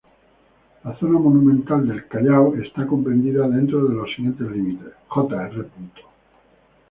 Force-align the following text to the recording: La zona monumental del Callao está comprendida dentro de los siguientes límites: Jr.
La 0.83 0.95
zona 0.99 1.19
monumental 1.19 1.87
del 1.87 2.07
Callao 2.07 2.55
está 2.55 2.87
comprendida 2.87 3.47
dentro 3.47 3.85
de 3.85 3.93
los 3.93 4.09
siguientes 4.15 4.49
límites: 4.49 4.93
Jr. 5.09 5.69